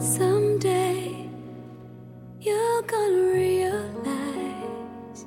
[0.00, 1.28] Someday
[2.40, 5.26] you're gonna realize.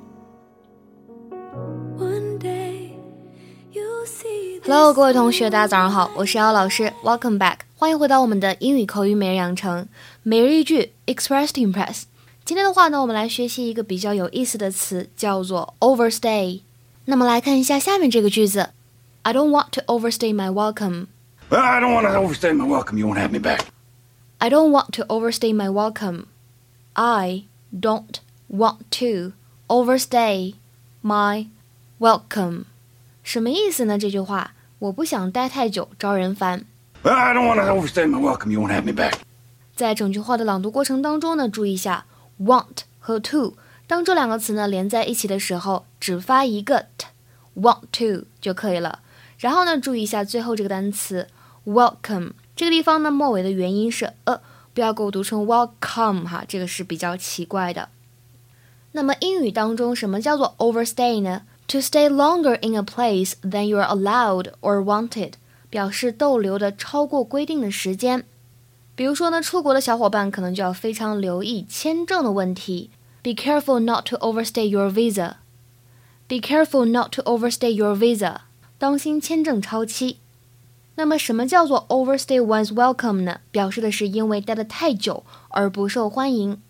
[1.97, 2.94] One day
[3.73, 4.61] you'll see.
[4.64, 9.89] Hello，各位同学，大家早上好，我是姚老师，Welcome back，欢迎回到我们的英语口语每日养成
[10.23, 12.04] 每日一句 Express Impress。
[12.46, 16.61] 今天的话呢，我们来学习一个比较有意思的词，叫做 overstay。
[17.04, 18.69] 那么来看一下下面这个句子
[19.24, 21.07] ：I don't want to overstay my welcome。
[21.50, 22.97] I don't want to overstay my welcome.
[22.97, 23.65] You won't have me back.
[24.40, 26.26] I don't want to overstay my welcome.
[26.95, 29.32] I don't want to
[29.68, 30.54] overstay
[31.03, 31.49] my
[31.99, 32.64] welcome.
[33.22, 33.98] 什么意思呢？
[33.98, 36.64] 这句话我不想待太久，招人烦。
[37.03, 38.50] Well, I don't want to overstay my welcome.
[38.50, 39.14] You won't have me back.
[39.75, 42.06] 在整句话的朗读过程当中呢，注意一下
[42.41, 49.00] want 和 to，当这两个词呢连在一起的时候，只发一个 t，want to 就可以了。
[49.39, 51.29] 然后呢，注意一下最后这个单词
[51.67, 54.40] welcome 这个地方呢，末尾的元音是呃，
[54.76, 57.90] 不要给我读成 welcome 哈，这个是比较奇怪的。
[58.92, 65.32] 那么英语当中，什么叫做 overstay 呢？To stay longer in a place than you are allowed or wanted，
[65.72, 68.26] 表示逗留的超过规定的时间。
[68.94, 72.92] 比如说呢，出国的小伙伴可能就要非常留意签证的问题。
[73.23, 75.38] Be careful not to overstay your visa.
[76.28, 78.42] Be careful not to overstay your visa.
[78.78, 80.20] 当心签证超期。
[81.01, 83.41] 那么，什么叫做 overstay one's welcome 呢？
[83.51, 86.61] 表示的是因为待得太久而不受欢迎。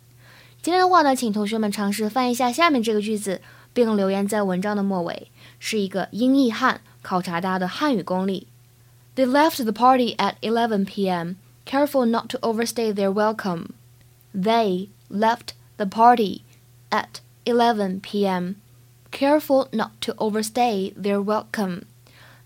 [0.61, 3.41] 今天的话呢，请同学们尝试翻译一下下面这个句子，
[3.73, 8.49] 并留言在文章的末尾，是一个英译汉，考察大家的汉语功力。
[9.15, 11.37] They left the party at 11 p.m.
[11.65, 13.69] Careful not to overstay their welcome.
[14.35, 16.43] They left the party
[16.91, 18.57] at 11 p.m.
[19.11, 21.83] Careful not to overstay their welcome.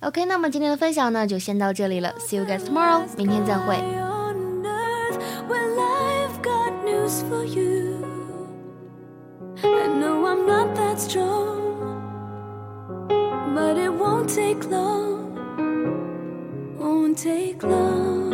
[0.00, 2.14] OK，那么今天的分享呢，就先到这里了。
[2.18, 3.76] See you guys tomorrow，明天再会。
[3.76, 5.18] on earth
[5.48, 8.04] well I've got news for you
[9.62, 11.58] I know I'm not that strong
[13.54, 15.36] But it won't take long
[16.78, 18.32] Won't take long